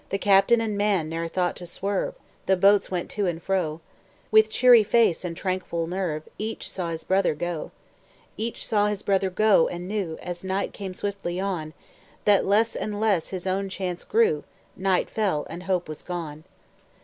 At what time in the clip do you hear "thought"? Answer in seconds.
1.27-1.55